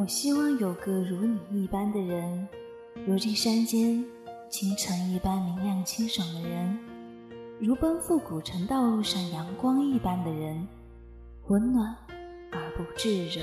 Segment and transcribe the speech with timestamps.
[0.00, 2.48] 我希望有个如你一般的人，
[3.06, 4.02] 如这山间
[4.48, 6.78] 清晨一般明亮清爽的人，
[7.58, 10.66] 如奔赴古城道路上阳光一般的人，
[11.48, 11.94] 温暖
[12.50, 13.42] 而不炙热，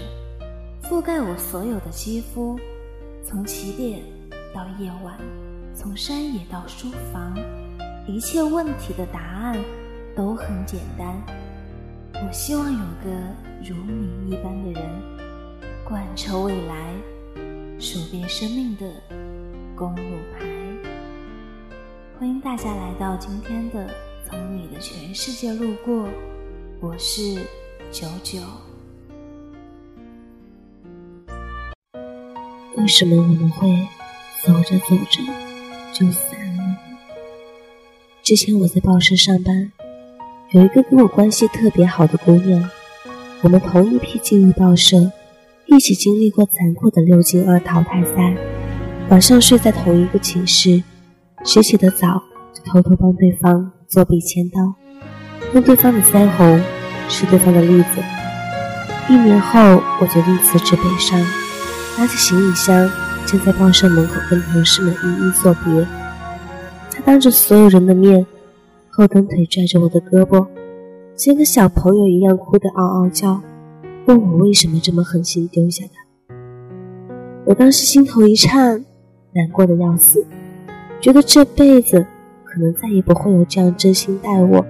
[0.82, 2.60] 覆盖我所有的肌肤，
[3.24, 4.02] 从起点
[4.52, 5.16] 到夜晚，
[5.76, 7.38] 从山野到书房，
[8.08, 9.64] 一切问题的答案
[10.16, 11.22] 都很简单。
[12.16, 13.12] 我希望有个
[13.64, 15.27] 如你一般的人。
[15.88, 16.94] 贯彻未来，
[17.80, 18.86] 数遍生命的
[19.74, 20.46] 公路牌。
[22.20, 23.88] 欢迎大家来到今天的
[24.30, 26.04] 《从你的全世界路过》，
[26.82, 27.36] 我是
[27.90, 28.42] 九九。
[32.76, 33.88] 为什么我们会
[34.44, 35.24] 走着走着
[35.94, 36.78] 就散了？
[38.22, 39.72] 之前我在报社上班，
[40.52, 42.70] 有一个跟我关系特别好的姑娘，
[43.42, 45.10] 我们同一批进入报社。
[45.68, 48.36] 一起经历过残酷的六进二淘汰赛，
[49.10, 50.82] 晚上睡在同一个寝室，
[51.44, 54.74] 谁起得早就偷偷帮对方作弊签到，
[55.54, 56.64] 用对方的腮红
[57.10, 58.02] 吃对方的栗子。
[59.10, 59.60] 一年后，
[60.00, 61.20] 我决定辞职北上，
[61.98, 62.90] 拿着行李箱
[63.26, 65.86] 站在报社门口跟同事们一一作别。
[66.92, 68.26] 他当着所有人的面，
[68.90, 70.48] 后蹬腿拽着我的胳膊，
[71.18, 73.42] 像个小朋友一样哭得嗷嗷叫。
[74.08, 76.34] 问我为什么这么狠心丢下他？
[77.46, 78.86] 我当时心头一颤，
[79.34, 80.26] 难过的要死，
[81.02, 82.06] 觉得这辈子
[82.46, 84.66] 可能再也不会有这样真心待我、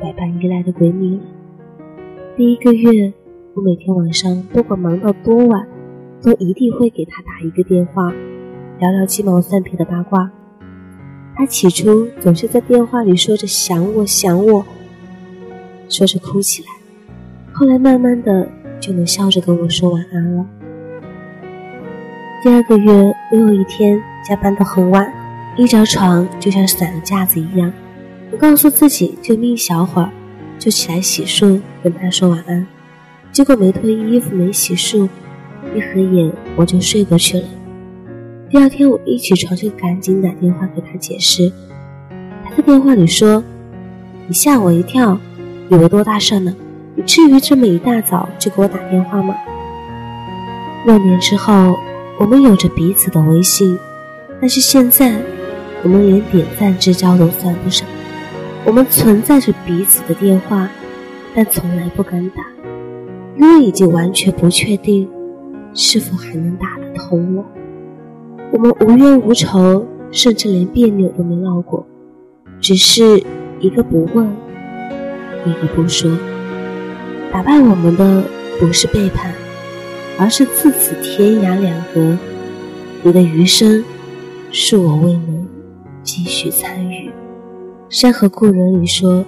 [0.00, 1.22] 百般依赖的闺蜜了。
[2.36, 3.12] 第一个月，
[3.54, 5.66] 我每天晚上不管忙到多晚，
[6.22, 8.12] 都一定会给她打一个电话，
[8.78, 10.30] 聊聊鸡毛蒜皮的八卦。
[11.34, 14.64] 她起初总是在电话里说着想我想我，
[15.88, 16.68] 说着哭起来，
[17.52, 18.48] 后来慢慢的。
[18.80, 20.46] 就能笑着跟我说晚安了。
[22.42, 22.92] 第二个月，
[23.32, 25.12] 我有一天加班到很晚，
[25.56, 27.72] 一张床就像散了架子一样。
[28.30, 30.10] 我告诉自己就眯一小会儿，
[30.58, 32.66] 就起来洗漱，跟他说晚安。
[33.32, 35.08] 结果没脱衣服，没洗漱，
[35.74, 37.44] 一合眼我就睡过去了。
[38.48, 41.50] 第二天我一起床就赶紧打电话给他解释。
[42.44, 43.42] 他在电话里说
[44.28, 45.18] ：“你吓我一跳，
[45.68, 46.54] 以为多大事呢？”
[47.04, 49.34] 至于这么一大早就给我打电话吗？
[50.86, 51.76] 六年之后，
[52.18, 53.78] 我们有着彼此的微信，
[54.40, 55.20] 但是现在，
[55.82, 57.86] 我们连点赞之交都算不上。
[58.64, 60.68] 我们存在着彼此的电话，
[61.34, 62.42] 但从来不敢打，
[63.36, 65.08] 因为已经完全不确定
[65.74, 67.44] 是否还能打得通了。
[68.52, 71.86] 我们无冤无仇，甚至连别扭都没闹过，
[72.60, 73.22] 只是
[73.60, 74.26] 一个不问，
[75.44, 76.10] 一个不说。
[77.32, 78.24] 打败我们的
[78.58, 79.32] 不是背叛，
[80.18, 82.16] 而是自此天涯两隔。
[83.02, 83.84] 你的余生，
[84.50, 85.46] 是我未能
[86.02, 87.08] 继续参与。
[87.88, 89.24] 《山河故人》里说，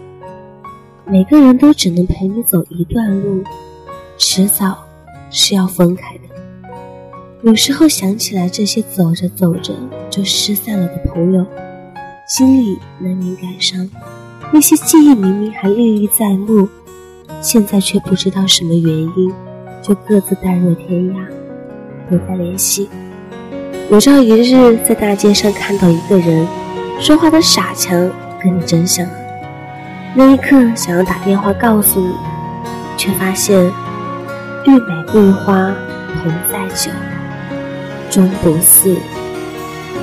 [1.05, 3.43] 每个人都只能陪你走一段路，
[4.17, 4.79] 迟早
[5.31, 6.23] 是要分开的。
[7.43, 9.73] 有时候想起来这些走着走着
[10.11, 11.47] 就失散了的朋友，
[12.27, 13.89] 心里难免感伤。
[14.51, 16.69] 那些记忆明明还历历在目。
[17.41, 18.85] 现在却不知道什么原
[19.17, 19.33] 因，
[19.81, 21.17] 就各自淡若天涯，
[22.09, 22.89] 不再联系。
[23.91, 26.47] 有朝一日在大街上看到一个人，
[27.01, 28.11] 说话的傻强
[28.43, 29.07] 跟你真像。
[30.15, 32.13] 那一刻想要打电话告诉你，
[32.97, 33.65] 却发现
[34.67, 35.73] 玉美桂花
[36.23, 36.91] 同在酒，
[38.11, 38.97] 终不似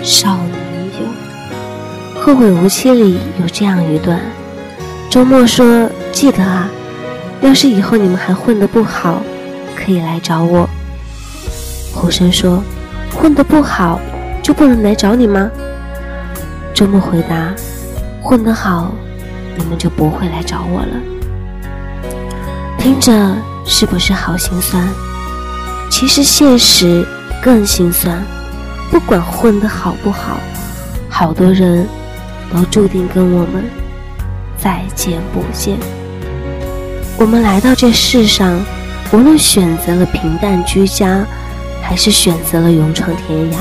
[0.02, 0.58] 少年
[1.00, 2.22] 游。
[2.22, 4.22] 后会无期里有这样一段，
[5.10, 6.70] 周末说记得啊。
[7.46, 9.22] 要是以后你们还混得不好，
[9.76, 10.68] 可以来找我。
[11.94, 12.64] 胡生说
[13.14, 14.00] ：“混得不好
[14.42, 15.48] 就不能来找你吗？”
[16.74, 17.54] 周末回答
[18.20, 18.92] ：“混得好，
[19.56, 22.08] 你们就不会来找我了。”
[22.80, 24.84] 听着是不是好心酸？
[25.92, 27.06] 其实现实
[27.44, 28.24] 更心酸。
[28.90, 30.40] 不管混得好不好，
[31.10, 31.88] 好多人
[32.52, 33.64] 都注定跟我们
[34.58, 35.78] 再见不见。
[37.18, 38.60] 我们来到这世上，
[39.14, 41.26] 无论选择了平淡居家，
[41.82, 43.56] 还是选择了勇闯天涯，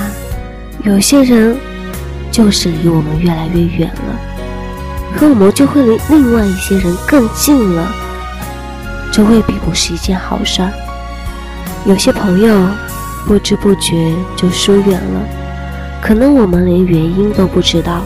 [0.82, 1.56] 有些人
[2.32, 4.18] 就是离我们越来越远了，
[5.16, 7.94] 可我们就会离另外一些人更近了，
[9.12, 10.72] 这未必不是一件好事儿。
[11.86, 12.68] 有些朋友
[13.24, 15.28] 不知不觉就疏远了，
[16.02, 18.02] 可能我们连原因都不知道。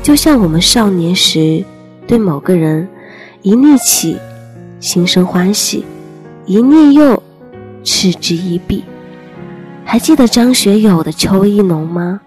[0.00, 1.64] 就像我们少年时
[2.06, 2.88] 对某个人
[3.42, 4.16] 一念起。
[4.84, 5.82] 心生欢喜，
[6.44, 7.22] 一念又
[7.82, 8.84] 嗤之以鼻。
[9.82, 12.20] 还记得张学友的《秋意浓》吗？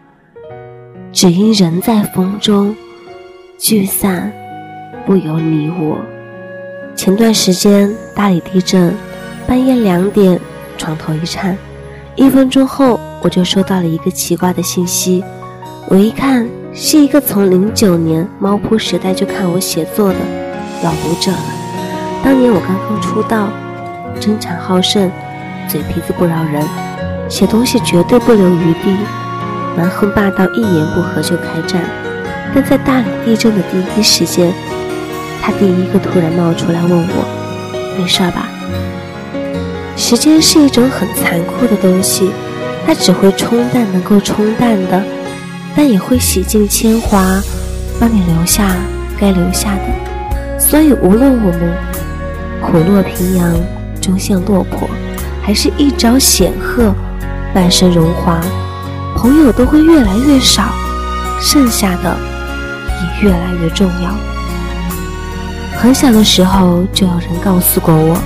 [1.14, 2.76] 只因人在风中，
[3.60, 4.34] 聚散
[5.06, 6.00] 不由你我。
[6.96, 8.92] 前段时间大理地震，
[9.46, 10.40] 半夜两点，
[10.80, 11.56] 床头一颤，
[12.16, 15.24] 一分钟后我就收到了一个奇怪的信息。
[15.90, 20.16] 我一看，是一个从零九年猫扑时代就看我写作的
[20.84, 21.57] 老读者了。
[22.28, 23.48] 当年我刚刚出道，
[24.20, 25.10] 争强好胜，
[25.66, 26.62] 嘴皮子不饶人，
[27.30, 28.98] 写东西绝对不留余地。
[29.78, 31.82] 蛮横霸道，一言不合就开战。
[32.54, 34.52] 但在大理地震的第一时间，
[35.42, 37.26] 他第一个突然冒出来问我
[37.98, 38.50] ：“没事吧？”
[39.96, 42.30] 时间是一种很残酷的东西，
[42.86, 45.02] 它只会冲淡能够冲淡的，
[45.78, 47.42] 但也会洗尽铅华，
[48.02, 48.76] 帮你留下
[49.18, 50.60] 该留下的。
[50.60, 51.74] 所以，无论我们
[52.62, 53.56] 虎落平阳，
[54.02, 54.90] 终向落魄，
[55.44, 56.94] 还是一朝显赫，
[57.54, 58.40] 半生荣华。
[59.16, 60.64] 朋友都会越来越少，
[61.40, 62.16] 剩下的
[62.90, 64.16] 也越来越重要。
[65.76, 68.18] 很小的时候就有人告诉过我，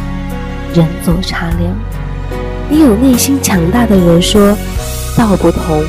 [0.74, 1.74] 人走茶凉。
[2.70, 4.56] 也有内心强大的人说，
[5.18, 5.84] 道不同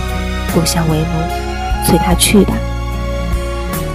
[0.52, 2.54] 不相为谋，随他去吧。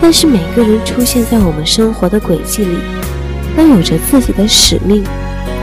[0.02, 2.78] 但是每个人出现在我们生活的轨迹里，
[3.58, 5.04] 都有着自己的使命。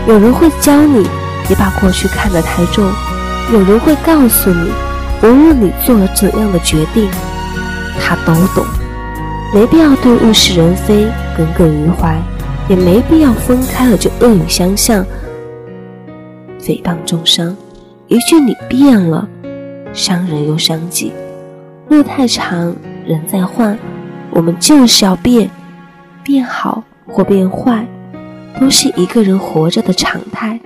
[0.07, 1.07] 有人会教你，
[1.47, 2.85] 别把过去看得太重；
[3.53, 4.71] 有人会告诉你。
[5.23, 7.09] 无论你做了怎样的决定，
[7.99, 8.63] 他都懂。
[9.55, 12.21] 没必要对物是人非耿耿于怀，
[12.69, 15.07] 也没必要分开了就恶语相向、
[16.61, 17.57] 诽谤重伤。
[18.09, 19.27] 一句你变了，
[19.95, 21.13] 伤人又伤己。
[21.89, 22.75] 路太长，
[23.07, 23.79] 人在换，
[24.31, 25.49] 我们就是要变，
[26.23, 27.87] 变好或变坏，
[28.61, 30.61] 都是一个人活着的常态。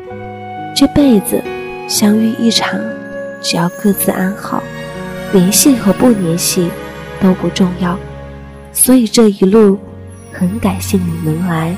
[0.76, 1.42] 这辈子
[1.88, 2.78] 相遇一场。
[3.40, 4.60] 只要各自安好，
[5.32, 6.68] 联系和不联系
[7.20, 7.96] 都不重要。
[8.72, 9.78] 所以这一路，
[10.32, 11.72] 很感谢你能来，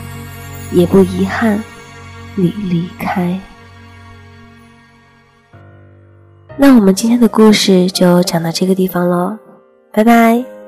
[0.73, 1.63] 也不遗憾
[2.35, 3.39] 你离开。
[6.57, 9.37] 那我们今天的故事就讲到这个地方喽，
[9.93, 10.60] 拜拜。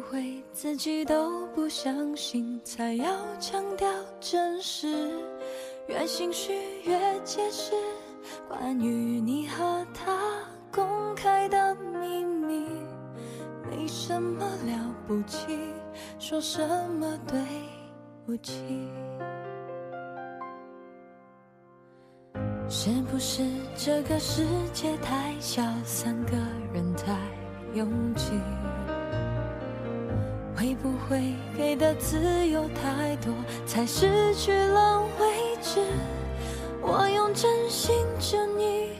[0.00, 3.88] 会自己都不相信，才要强调
[4.20, 4.88] 真实？
[5.86, 6.52] 越心虚
[6.84, 7.72] 越解释，
[8.48, 10.18] 关于你和他
[10.72, 12.66] 公开的秘密，
[13.68, 15.56] 没什么了不起，
[16.18, 16.60] 说什
[17.00, 17.40] 么对
[18.24, 18.62] 不起？
[22.68, 23.42] 是不是
[23.74, 26.36] 这个世界太小，三个
[26.72, 27.18] 人太
[27.74, 28.30] 拥挤？
[30.60, 33.32] 会不会给的自由太多，
[33.66, 35.80] 才失去了位置？
[36.82, 38.90] 我用真心真意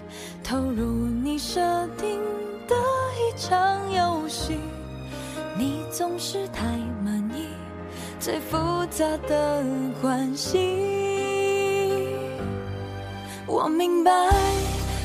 [0.43, 1.61] 投入你设
[1.99, 2.19] 定
[2.67, 2.75] 的
[3.19, 4.59] 一场游戏，
[5.55, 6.65] 你总是太
[7.05, 7.49] 满意
[8.19, 8.57] 最复
[8.91, 9.63] 杂的
[10.01, 10.57] 关系。
[13.47, 14.11] 我明白，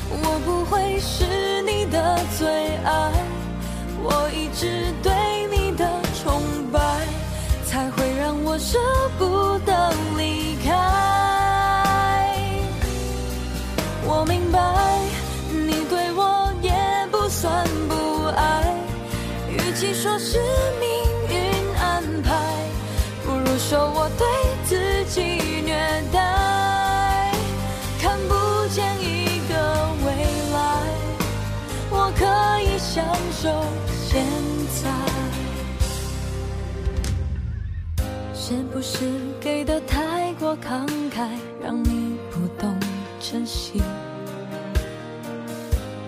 [0.08, 2.48] 我不会是你的最
[2.82, 3.12] 爱，
[4.02, 5.12] 我一直对
[8.56, 8.85] 我舍
[38.76, 39.06] 不是
[39.40, 41.26] 给的太过慷慨，
[41.64, 42.78] 让你不懂
[43.18, 43.80] 珍惜？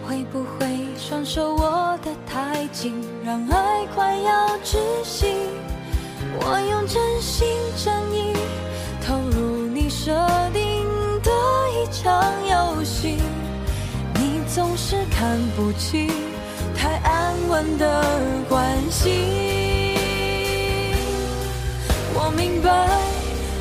[0.06, 0.66] 会不会
[0.98, 2.92] 双手握得太紧，
[3.24, 5.34] 让爱快要窒息？
[6.38, 8.34] 我用真心真意
[9.02, 10.14] 投入你设
[10.52, 10.84] 定
[11.22, 11.32] 的
[11.72, 13.16] 一场游戏，
[14.16, 16.10] 你总是看不清。
[16.76, 18.04] 太安稳的
[18.46, 19.10] 关系，
[22.20, 22.68] 我明白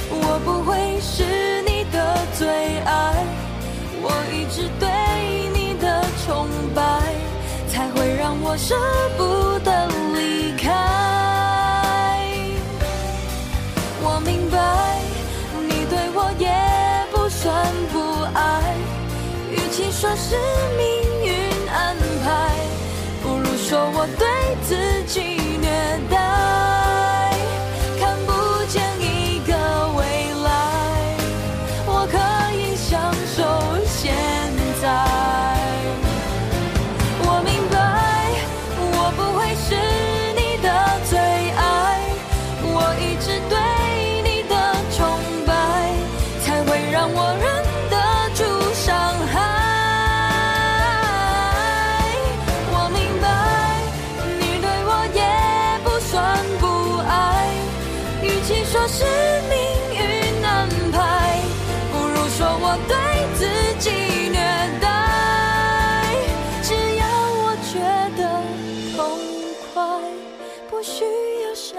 [0.10, 3.24] 我不会是你的最爱
[4.02, 4.90] 我一直对
[5.54, 6.82] 你的崇拜
[7.70, 8.76] 才会让我舍
[9.16, 10.72] 不得离开
[14.02, 14.58] 我明白
[15.70, 16.50] 你对我也
[17.12, 18.76] 不算不爱
[19.52, 20.36] 与其说是
[20.78, 20.97] 命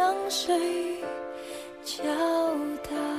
[0.09, 0.57] 向谁
[1.85, 2.03] 交
[2.83, 3.18] 代？